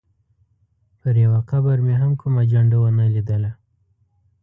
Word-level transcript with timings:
پر 0.99 1.15
یوه 1.23 1.39
قبر 1.49 1.77
مې 1.85 1.95
هم 2.01 2.11
کومه 2.21 2.41
جنډه 2.51 2.77
ونه 2.81 3.05
لیدله. 3.13 3.51